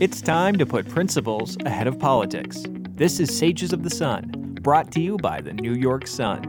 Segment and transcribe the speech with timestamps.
[0.00, 2.64] It's time to put principles ahead of politics.
[2.94, 6.40] This is Sages of the Sun, brought to you by the New York Sun.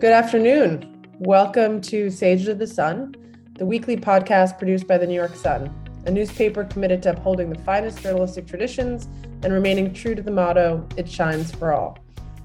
[0.00, 1.06] Good afternoon.
[1.20, 3.14] Welcome to Sages of the Sun,
[3.56, 5.72] the weekly podcast produced by the New York Sun,
[6.06, 9.06] a newspaper committed to upholding the finest journalistic traditions
[9.44, 11.98] and remaining true to the motto, It Shines for All.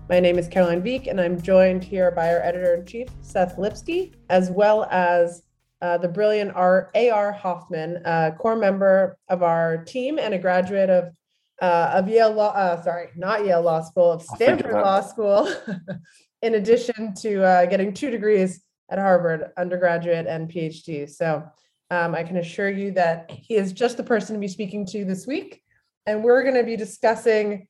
[0.08, 3.58] My name is Caroline Veek, and I'm joined here by our editor in chief, Seth
[3.58, 5.42] Lipsky, as well as
[5.86, 6.89] uh, the brilliant R.
[6.95, 7.31] A.R.
[7.31, 11.13] Hoffman, a core member of our team and a graduate of
[11.62, 15.48] uh, of Yale Law, uh, sorry, not Yale Law School, of Stanford Law School,
[16.41, 21.09] in addition to uh, getting two degrees at Harvard, undergraduate and PhD.
[21.09, 21.43] So
[21.91, 25.05] um, I can assure you that he is just the person to be speaking to
[25.05, 25.62] this week.
[26.05, 27.67] And we're going to be discussing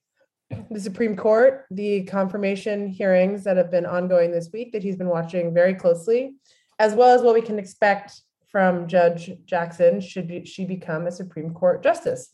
[0.70, 5.08] the Supreme Court, the confirmation hearings that have been ongoing this week that he's been
[5.08, 6.34] watching very closely,
[6.78, 11.52] as well as what we can expect from Judge Jackson should she become a Supreme
[11.52, 12.32] Court justice.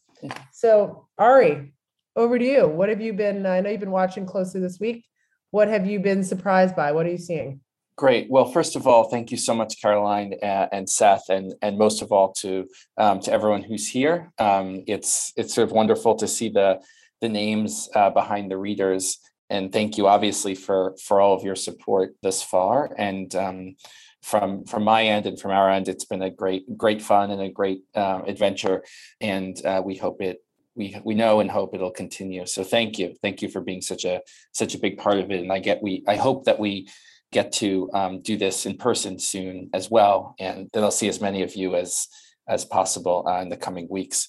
[0.53, 1.73] So, Ari,
[2.15, 2.69] over to you.
[2.69, 3.47] What have you been?
[3.47, 5.05] I know you've been watching closely this week.
[5.51, 6.93] What have you been surprised by?
[6.93, 7.61] What are you seeing?
[7.97, 8.31] Great.
[8.31, 12.01] Well, first of all, thank you so much, Caroline uh, and Seth, and and most
[12.01, 14.33] of all to um, to everyone who's here.
[14.39, 16.81] Um, it's it's sort of wonderful to see the
[17.21, 19.19] the names uh, behind the readers,
[19.53, 22.95] and thank you, obviously, for for all of your support thus far.
[22.97, 23.77] And um,
[24.23, 27.43] from from my end and from our end, it's been a great great fun and
[27.43, 28.83] a great uh, adventure,
[29.21, 30.39] and uh, we hope it
[30.75, 32.47] we we know and hope it'll continue.
[32.47, 35.41] So thank you, thank you for being such a such a big part of it.
[35.41, 36.89] And I get we I hope that we
[37.31, 41.21] get to um, do this in person soon as well, and then I'll see as
[41.21, 42.09] many of you as
[42.49, 44.29] as possible uh, in the coming weeks.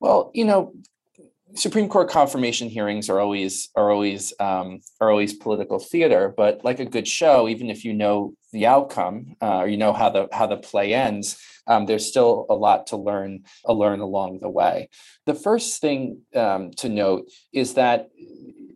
[0.00, 0.72] Well, you know,
[1.54, 6.80] Supreme Court confirmation hearings are always are always um, are always political theater, but like
[6.80, 10.28] a good show, even if you know the outcome uh, or you know how the
[10.32, 14.48] how the play ends, um, there's still a lot to learn uh, learn along the
[14.48, 14.88] way.
[15.26, 18.10] The first thing um, to note is that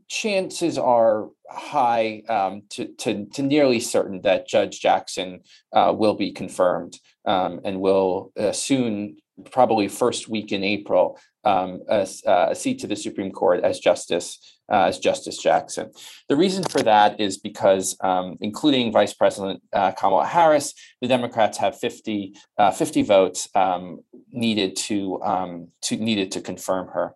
[0.09, 5.41] chances are high um, to, to, to nearly certain that Judge Jackson
[5.72, 9.19] uh, will be confirmed um, and will uh, soon
[9.50, 14.57] probably first week in April, um, a, a, seat to the Supreme Court as Justice
[14.71, 15.91] uh, as Justice Jackson.
[16.29, 21.59] The reason for that is because, um, including Vice President uh, Kamala Harris, the Democrats
[21.59, 27.15] have 50, uh, 50 votes um, needed to um, to needed to confirm her.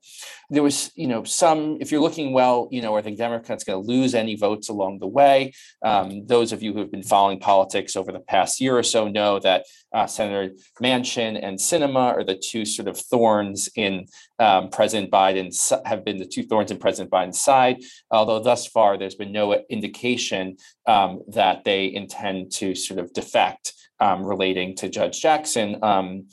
[0.50, 1.78] There was, you know, some.
[1.80, 4.98] If you're looking well, you know, are the Democrats going to lose any votes along
[4.98, 5.52] the way?
[5.84, 9.08] Um, those of you who have been following politics over the past year or so
[9.08, 14.06] know that uh, Senator Manchin and Sinema are the two sort of thorns in
[14.42, 15.48] um, President Biden
[15.86, 17.82] have been the two thorns in President Biden's side.
[18.10, 23.72] Although thus far there's been no indication um, that they intend to sort of defect
[24.00, 25.78] um, relating to Judge Jackson.
[25.82, 26.26] Um,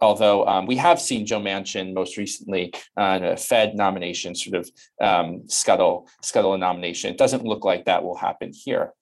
[0.00, 4.70] although um, we have seen Joe Manchin most recently on a Fed nomination sort of
[5.00, 7.10] um, scuttle scuttle a nomination.
[7.10, 8.94] It doesn't look like that will happen here.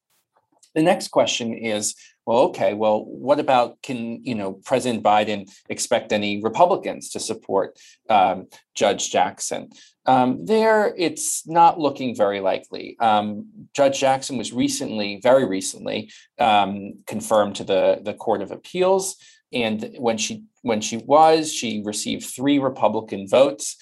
[0.75, 1.95] The next question is
[2.29, 7.79] well, okay, well, what about can you know President Biden expect any Republicans to support
[8.11, 9.71] um, Judge Jackson?
[10.05, 12.99] Um, there, it's not looking very likely.
[13.01, 19.17] Um, Judge Jackson was recently, very recently, um, confirmed to the the Court of Appeals,
[19.51, 23.75] and when she when she was, she received three Republican votes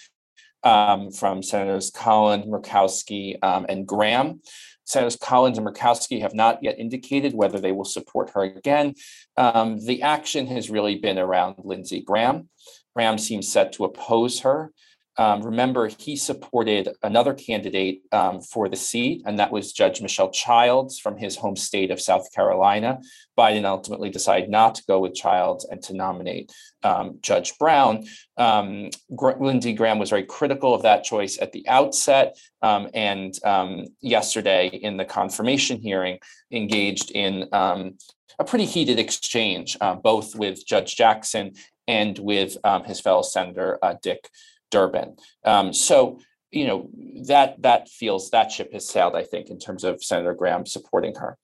[0.62, 4.40] um, from Senators Collins, Murkowski, um, and Graham.
[4.86, 8.94] Senators Collins and Murkowski have not yet indicated whether they will support her again.
[9.36, 12.48] Um, the action has really been around Lindsey Graham.
[12.94, 14.72] Graham seems set to oppose her.
[15.18, 20.30] Um, remember, he supported another candidate um, for the seat, and that was Judge Michelle
[20.30, 23.00] Childs from his home state of South Carolina.
[23.38, 28.04] Biden ultimately decided not to go with Childs and to nominate um, Judge Brown.
[28.36, 33.34] Um, Gr- Lindsey Graham was very critical of that choice at the outset, um, and
[33.44, 36.18] um, yesterday in the confirmation hearing,
[36.50, 41.54] engaged in a pretty heated exchange, uh, both with Judge Jackson
[41.88, 44.28] and with his fellow Senator uh, Dick.
[44.70, 45.16] Durbin.
[45.44, 46.20] Um, so
[46.50, 46.88] you know
[47.26, 49.16] that that feels that ship has sailed.
[49.16, 51.38] I think in terms of Senator Graham supporting her.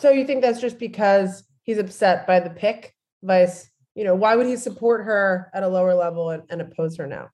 [0.00, 3.70] So you think that's just because he's upset by the pick, vice?
[3.94, 7.06] You know, why would he support her at a lower level and, and oppose her
[7.06, 7.28] now?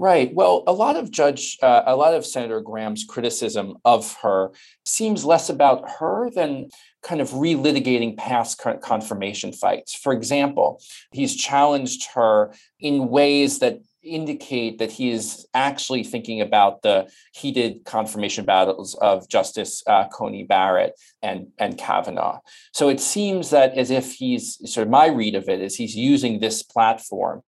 [0.00, 0.34] Right.
[0.34, 4.50] Well, a lot of Judge, uh, a lot of Senator Graham's criticism of her
[4.86, 6.70] seems less about her than
[7.02, 9.94] kind of relitigating past confirmation fights.
[9.94, 10.80] For example,
[11.12, 17.84] he's challenged her in ways that indicate that he is actually thinking about the heated
[17.84, 22.40] confirmation battles of Justice uh, Coney Barrett and, and Kavanaugh.
[22.72, 25.96] So it seems that as if he's sort of my read of it is he's
[25.96, 27.42] using this platform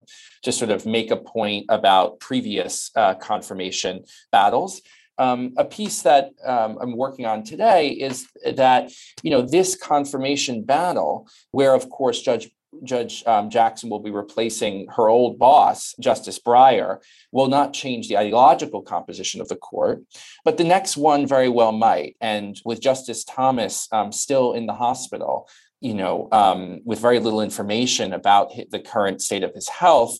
[0.43, 4.81] to sort of make a point about previous uh, confirmation battles.
[5.19, 8.91] Um, a piece that um, I'm working on today is that
[9.23, 12.50] you know this confirmation battle, where of course Judge
[12.85, 16.99] Judge um, Jackson will be replacing her old boss, Justice Breyer,
[17.33, 20.03] will not change the ideological composition of the court,
[20.45, 22.17] but the next one very well might.
[22.21, 25.49] And with Justice Thomas um, still in the hospital,
[25.81, 30.19] you know, um, with very little information about the current state of his health,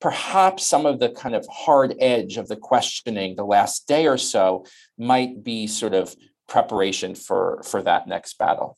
[0.00, 4.16] perhaps some of the kind of hard edge of the questioning the last day or
[4.16, 4.64] so
[4.96, 6.14] might be sort of
[6.48, 8.76] preparation for for that next battle.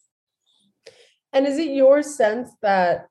[1.33, 3.09] And is it your sense that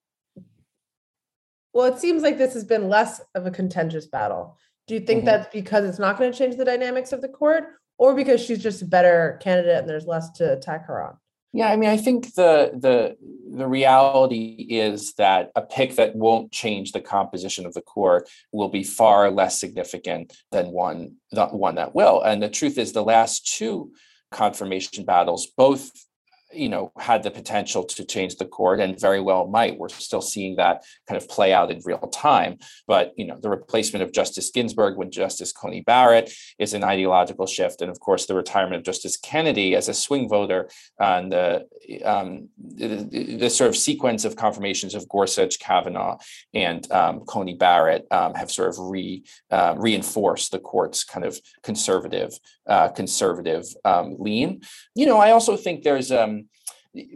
[1.73, 4.57] well, it seems like this has been less of a contentious battle.
[4.87, 5.27] Do you think mm-hmm.
[5.27, 7.65] that's because it's not going to change the dynamics of the court,
[7.97, 11.17] or because she's just a better candidate and there's less to attack her on?
[11.53, 13.17] Yeah, I mean, I think the the
[13.53, 18.69] the reality is that a pick that won't change the composition of the court will
[18.69, 22.21] be far less significant than one the one that will.
[22.21, 23.91] And the truth is, the last two
[24.31, 25.91] confirmation battles both
[26.53, 29.77] you know had the potential to change the court and very well might.
[29.77, 32.57] We're still seeing that kind of play out in real time.
[32.87, 37.47] But you know the replacement of justice ginsburg with justice coney barrett is an ideological
[37.47, 37.81] shift.
[37.81, 40.69] And of course the retirement of justice kennedy as a swing voter
[40.99, 41.67] and the,
[42.03, 46.17] um, the, the, sort of sequence of confirmations of gorsuch kavanaugh
[46.53, 51.39] and um, coney barrett um, have sort of re uh, reinforced the court's kind of
[51.63, 52.37] conservative
[52.67, 54.61] uh, conservative um, lean.
[54.95, 56.40] You know i also think there's um,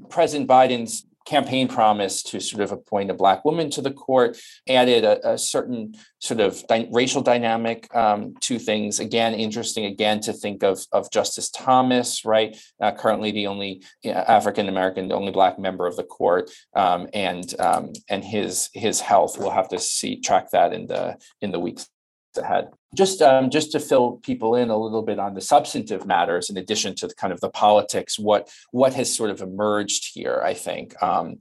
[0.09, 4.37] President Biden's campaign promise to sort of appoint a black woman to the court
[4.69, 8.99] added a, a certain sort of di- racial dynamic um, to things.
[8.99, 12.55] Again interesting again to think of of justice thomas right?
[12.79, 17.59] Uh, currently the only african american the only black member of the court um, and
[17.59, 19.37] um, and his his health.
[19.39, 21.89] We'll have to see track that in the in the weeks
[22.37, 22.69] ahead.
[22.95, 26.57] Just um, just to fill people in a little bit on the substantive matters, in
[26.57, 30.53] addition to the kind of the politics, what what has sort of emerged here, I
[30.53, 31.01] think.
[31.03, 31.39] Um,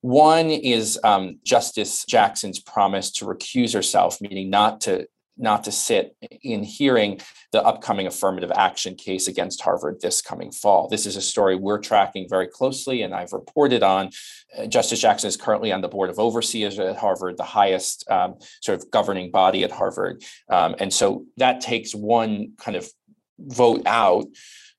[0.00, 5.08] one is um, Justice Jackson's promise to recuse herself, meaning not to
[5.38, 7.20] not to sit in hearing
[7.52, 10.88] the upcoming affirmative action case against Harvard this coming fall.
[10.88, 14.10] This is a story we're tracking very closely, and I've reported on.
[14.56, 18.36] Uh, Justice Jackson is currently on the board of overseers at Harvard, the highest um,
[18.60, 20.22] sort of governing body at Harvard.
[20.48, 22.88] Um, and so that takes one kind of
[23.38, 24.26] vote out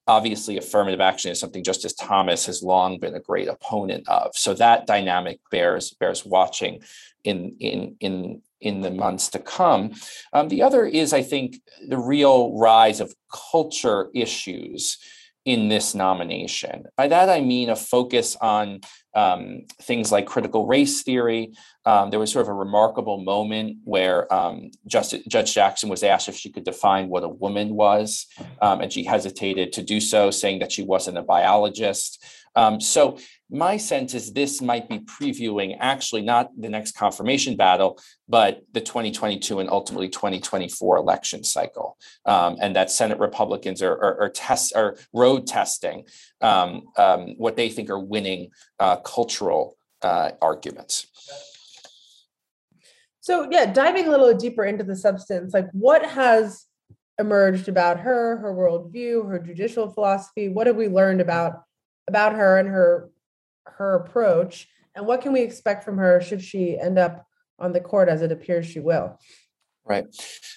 [0.09, 4.55] obviously affirmative action is something justice thomas has long been a great opponent of so
[4.55, 6.81] that dynamic bears bears watching
[7.23, 9.91] in in in in the months to come.
[10.33, 14.97] Um, the other is, I think, the real rise of culture issues
[15.45, 16.85] in this nomination.
[16.97, 18.81] By that, I mean a focus on
[19.15, 21.53] um, things like critical race theory.
[21.85, 26.29] Um, there was sort of a remarkable moment where um, Justice, Judge Jackson was asked
[26.29, 28.27] if she could define what a woman was,
[28.61, 32.23] um, and she hesitated to do so, saying that she wasn't a biologist.
[32.55, 33.17] Um, so
[33.49, 38.81] my sense is this might be previewing actually not the next confirmation battle, but the
[38.81, 44.75] 2022 and ultimately 2024 election cycle, um, and that Senate Republicans are, are, are test
[44.75, 46.05] are road testing
[46.41, 48.49] um, um, what they think are winning
[48.79, 51.07] uh, cultural uh, arguments.
[53.21, 56.65] So yeah, diving a little deeper into the substance, like what has
[57.19, 60.49] emerged about her, her worldview, her judicial philosophy?
[60.49, 61.63] What have we learned about
[62.09, 63.09] about her and her
[63.65, 67.25] her approach and what can we expect from her should she end up
[67.59, 69.17] on the court as it appears she will
[69.85, 70.05] right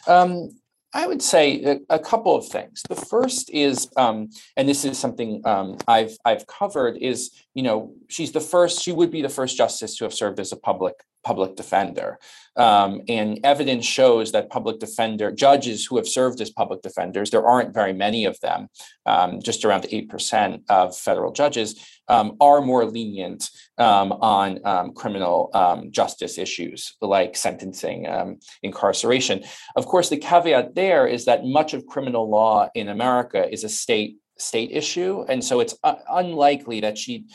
[0.08, 0.48] um,
[0.94, 2.82] I would say a, couple of things.
[2.86, 4.28] The first is, um,
[4.58, 8.82] and this is something um, I've I've covered, is you know she's the first.
[8.82, 12.18] She would be the first justice to have served as a public public defender.
[12.56, 17.46] Um, and evidence shows that public defender judges who have served as public defenders, there
[17.46, 18.68] aren't very many of them,
[19.06, 23.48] um, just around 8% of federal judges, um, are more lenient
[23.78, 28.06] um, on um, criminal um, justice issues like sentencing,
[28.62, 29.42] incarceration.
[29.76, 33.68] Of course, the caveat there is that much of criminal law in America is a
[33.68, 35.24] state state issue.
[35.28, 37.26] And so it's uh, unlikely that she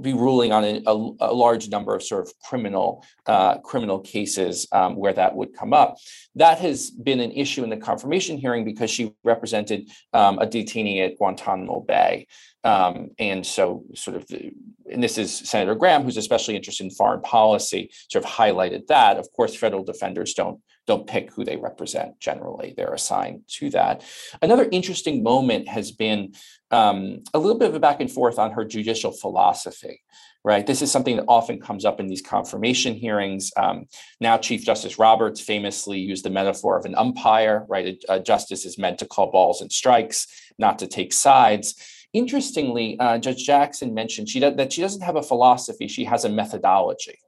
[0.00, 4.66] be ruling on a, a, a, large number of sort of criminal uh, criminal cases
[4.72, 5.96] um, where that would come up.
[6.34, 11.04] That has been an issue in the confirmation hearing because she represented um, a detainee
[11.04, 12.26] at Guantanamo Bay.
[12.64, 17.20] Um, and so, sort of, and this is Senator Graham, who's especially interested in foreign
[17.20, 19.18] policy, sort of highlighted that.
[19.18, 24.02] Of course, federal defenders don't don't pick who they represent generally; they're assigned to that.
[24.42, 26.34] Another interesting moment has been
[26.70, 30.02] um, a little bit of a back and forth on her judicial philosophy.
[30.44, 33.50] Right, this is something that often comes up in these confirmation hearings.
[33.56, 33.86] Um,
[34.20, 37.66] now, Chief Justice Roberts famously used the metaphor of an umpire.
[37.68, 40.28] Right, a, a justice is meant to call balls and strikes,
[40.58, 41.74] not to take sides
[42.16, 46.30] Interestingly, uh, Judge Jackson mentioned she that she doesn't have a philosophy; she has a
[46.30, 47.18] methodology.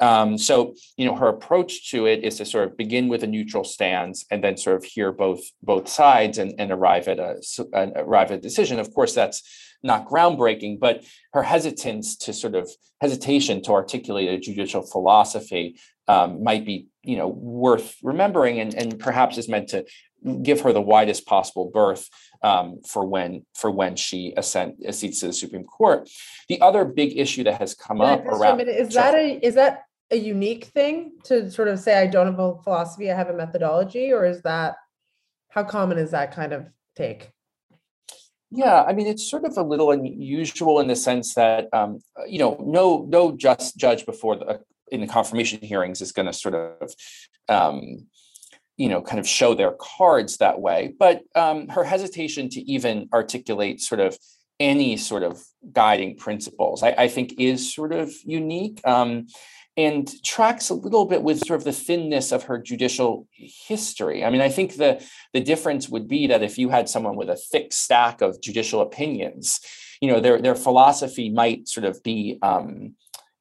[0.00, 3.28] Um, so, you know, her approach to it is to sort of begin with a
[3.28, 7.40] neutral stance and then sort of hear both both sides and, and arrive at a
[7.96, 8.80] arrive at a decision.
[8.80, 9.42] Of course, that's
[9.82, 12.70] not groundbreaking, but her hesitance to sort of
[13.00, 18.98] hesitation to articulate a judicial philosophy um, might be, you know, worth remembering and, and
[18.98, 19.84] perhaps is meant to
[20.42, 22.08] give her the widest possible berth
[22.42, 26.08] um, for when for when she ascend seats to the Supreme Court.
[26.48, 30.16] The other big issue that has come up around is that a is that a
[30.16, 34.12] unique thing to sort of say I don't have a philosophy, I have a methodology,
[34.12, 34.76] or is that
[35.48, 36.66] how common is that kind of
[36.96, 37.30] take?
[38.50, 42.38] Yeah, I mean it's sort of a little unusual in the sense that um, you
[42.38, 44.60] know no no just judge before the
[44.92, 46.94] in the confirmation hearings is going to sort of
[47.48, 48.06] um,
[48.76, 50.94] you know kind of show their cards that way.
[50.98, 54.18] But um, her hesitation to even articulate sort of
[54.60, 59.26] any sort of guiding principles i, I think is sort of unique um,
[59.76, 64.24] and tracks a little bit with sort of the thinness of her judicial history.
[64.24, 67.28] I mean i think the the difference would be that if you had someone with
[67.28, 69.60] a thick stack of judicial opinions
[70.00, 72.94] you know their their philosophy might sort of be um,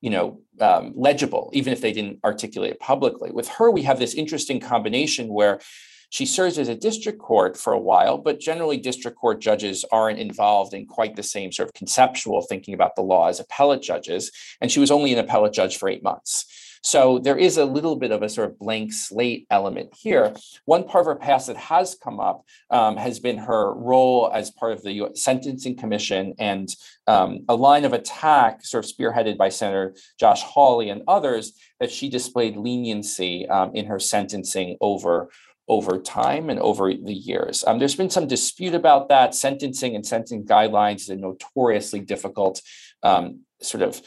[0.03, 3.31] you know um, legible even if they didn't articulate it publicly.
[3.31, 5.61] With her we have this interesting combination where
[6.09, 10.19] she serves as a district court for a while but generally district court judges aren't
[10.19, 14.29] involved in quite the same sort of conceptual thinking about the law as appellate judges
[14.59, 16.45] and she was only an appellate judge for eight months
[16.83, 20.35] so there is a little bit of a sort of blank slate element here.
[20.65, 24.51] One part of her past that has come up um, has been her role as
[24.51, 26.69] part of the US Sentencing Commission and
[27.07, 31.89] um, a line of attack, sort of spearheaded by Senator Josh Hawley and others, that
[31.89, 35.29] she displayed leniency um, in her sentencing over
[35.69, 37.63] over time and over the years.
[37.65, 39.33] Um, there's been some dispute about that.
[39.33, 42.61] Sentencing and sentencing guidelines is a notoriously difficult
[43.01, 44.01] um, sort of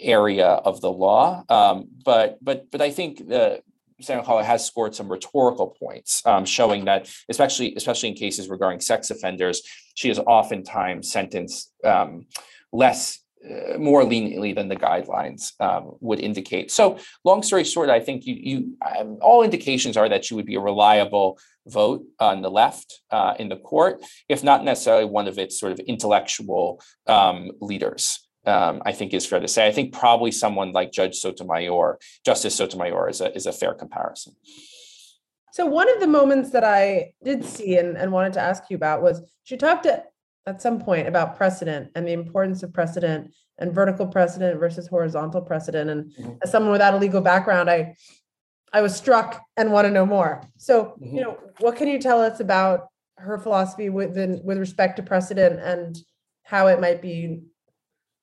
[0.00, 1.44] area of the law.
[1.48, 3.62] Um, but but but I think the
[4.08, 9.10] Hawley has scored some rhetorical points, um, showing that especially especially in cases regarding sex
[9.10, 9.62] offenders,
[9.94, 12.26] she is oftentimes sentenced um,
[12.72, 13.18] less.
[13.42, 16.70] Uh, more leniently than the guidelines um, would indicate.
[16.70, 20.44] So, long story short, I think you, you um, all indications are that she would
[20.44, 25.26] be a reliable vote on the left uh, in the court, if not necessarily one
[25.26, 29.66] of its sort of intellectual um, leaders um, I think is fair to say.
[29.66, 34.34] I think probably someone like Judge Sotomayor, Justice Sotomayor, is a is a fair comparison.
[35.52, 38.76] So one of the moments that I did see and, and wanted to ask you
[38.76, 40.12] about was she talked at,
[40.46, 45.42] at some point about precedent and the importance of precedent and vertical precedent versus horizontal
[45.42, 45.90] precedent.
[45.90, 46.32] And mm-hmm.
[46.42, 47.96] as someone without a legal background, I
[48.72, 50.42] I was struck and want to know more.
[50.56, 51.16] So, mm-hmm.
[51.16, 55.60] you know, what can you tell us about her philosophy with with respect to precedent
[55.60, 55.98] and
[56.44, 57.42] how it might be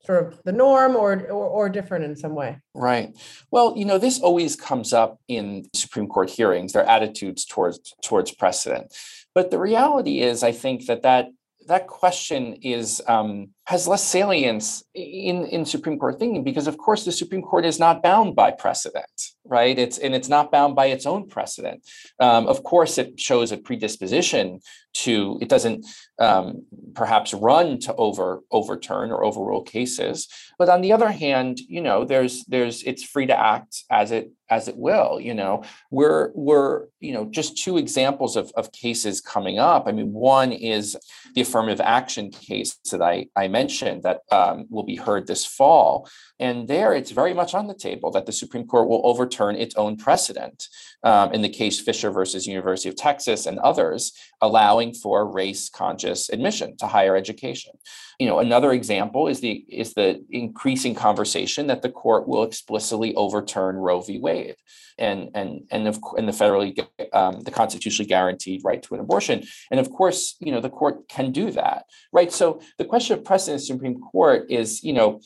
[0.08, 2.58] sort of the norm or, or, or different in some way.
[2.74, 3.16] Right.
[3.52, 8.32] Well you know this always comes up in supreme court hearings their attitudes towards towards
[8.32, 8.96] precedent.
[9.36, 11.28] But the reality is i think that that
[11.68, 17.04] that question is um, has less salience in in Supreme Court thinking because, of course,
[17.04, 19.78] the Supreme Court is not bound by precedent, right?
[19.78, 21.86] It's and it's not bound by its own precedent.
[22.18, 24.62] Um, of course, it shows a predisposition
[25.04, 25.38] to.
[25.42, 25.86] It doesn't
[26.18, 31.82] um, perhaps run to over overturn or overrule cases, but on the other hand, you
[31.82, 35.20] know, there's there's it's free to act as it as it will.
[35.20, 39.88] You know, we're we're you know just two examples of of cases coming up.
[39.88, 40.98] I mean, one is
[41.36, 46.10] the affirmative action case that I I that um, will be heard this fall.
[46.40, 49.76] And there it's very much on the table that the Supreme Court will overturn its
[49.76, 50.68] own precedent
[51.04, 56.30] um, in the case Fisher versus University of Texas and others, allowing for race conscious
[56.30, 57.74] admission to higher education.
[58.20, 63.14] You know, another example is the is the increasing conversation that the court will explicitly
[63.16, 64.20] overturn Roe v.
[64.20, 64.56] Wade
[64.98, 69.44] and and and of and the federally um, the constitutionally guaranteed right to an abortion.
[69.72, 72.32] And of course, you know the court can do that, right?
[72.32, 75.22] So the question of precedent the Supreme Court is, you know,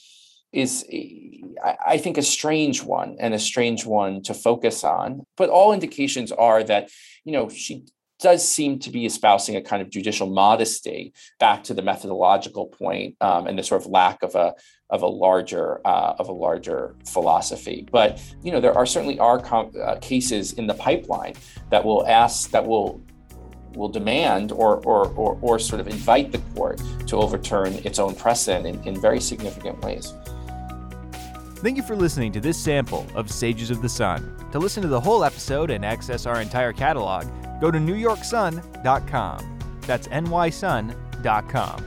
[0.53, 0.85] is
[1.87, 5.25] I think a strange one and a strange one to focus on.
[5.37, 6.89] But all indications are that,
[7.23, 7.85] you know, she
[8.19, 13.15] does seem to be espousing a kind of judicial modesty back to the methodological point,
[13.19, 14.53] um, and the sort of lack of a
[14.89, 17.87] of a larger uh, of a larger philosophy.
[17.91, 21.33] But you know there are certainly are com- uh, cases in the pipeline
[21.71, 23.01] that will ask that will
[23.75, 28.15] will demand or, or, or, or, sort of invite the court to overturn its own
[28.15, 30.13] precedent in, in very significant ways.
[31.57, 34.35] Thank you for listening to this sample of Sages of the Sun.
[34.51, 37.25] To listen to the whole episode and access our entire catalog,
[37.61, 39.59] go to newyorksun.com.
[39.81, 41.85] That's nysun.com.